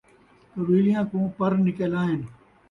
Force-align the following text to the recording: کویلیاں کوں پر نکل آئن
کویلیاں 0.53 1.03
کوں 1.09 1.25
پر 1.37 1.51
نکل 1.65 1.91
آئن 2.01 2.19